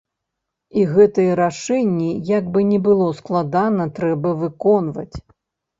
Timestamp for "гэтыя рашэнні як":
0.95-2.49